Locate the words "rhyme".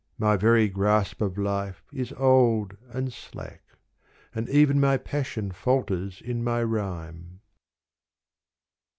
6.63-7.41